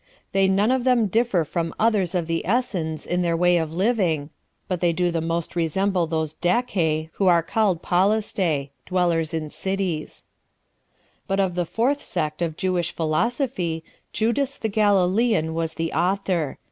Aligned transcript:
They 0.31 0.47
none 0.47 0.71
of 0.71 0.83
them 0.83 1.05
differ 1.05 1.43
from 1.45 1.75
others 1.77 2.15
of 2.15 2.25
the 2.25 2.43
Essens 2.43 3.05
in 3.05 3.21
their 3.21 3.37
way 3.37 3.57
of 3.57 3.71
living, 3.71 4.31
but 4.67 4.79
do 4.79 5.11
the 5.11 5.21
most 5.21 5.55
resemble 5.55 6.07
those 6.07 6.33
Dacae 6.33 7.11
who 7.17 7.27
are 7.27 7.43
called 7.43 7.83
Polistae 7.83 8.71
4 8.87 8.87
[dwellers 8.87 9.31
in 9.31 9.51
cities]. 9.51 10.25
6. 10.25 10.25
But 11.27 11.39
of 11.39 11.53
the 11.53 11.65
fourth 11.67 12.01
sect 12.01 12.41
of 12.41 12.57
Jewish 12.57 12.91
philosophy, 12.91 13.83
Judas 14.11 14.57
the 14.57 14.69
Galilean 14.69 15.53
was 15.53 15.75
the 15.75 15.93
author. 15.93 16.57